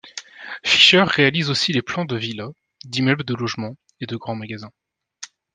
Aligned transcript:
Fischer 0.63 1.03
réalise 1.03 1.51
aussi 1.51 1.73
les 1.73 1.83
plans 1.83 2.05
de 2.05 2.15
villas, 2.15 2.49
d'immeubles 2.85 3.23
de 3.23 3.35
logement 3.35 3.77
et 3.99 4.07
de 4.07 4.15
grands 4.15 4.33
magasins. 4.33 4.71